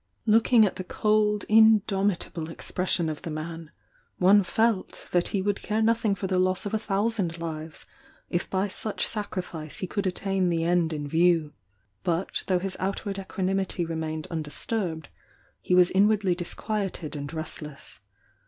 Looking 0.25 0.65
at 0.65 0.77
the 0.77 0.83
cold, 0.83 1.45
indomit 1.47 2.25
able 2.25 2.49
expression 2.49 3.07
of 3.07 3.21
the 3.21 3.29
man, 3.29 3.69
one 4.17 4.41
felt 4.41 5.07
that 5.11 5.27
he 5.27 5.43
would 5.43 5.61
care 5.61 5.83
nothing 5.83 6.15
for 6.15 6.25
the 6.25 6.39
loss 6.39 6.65
of 6.65 6.73
a 6.73 6.79
thousand 6.79 7.37
lives, 7.37 7.85
if 8.27 8.49
by 8.49 8.67
such 8.67 9.05
sacrifice 9.05 9.77
he 9.77 9.85
could 9.85 10.07
attain 10.07 10.49
the 10.49 10.63
end 10.63 10.91
in 10.91 11.07
view. 11.07 11.53
But 12.03 12.41
though 12.47 12.57
his 12.57 12.75
outwprd 12.77 13.19
equanimity 13.19 13.85
remained 13.85 14.25
undis 14.31 14.65
turbed, 14.67 15.05
he 15.61 15.75
was 15.75 15.91
inwardly 15.91 16.33
disquieted 16.33 17.15
and 17.15 17.31
restless. 17.31 17.99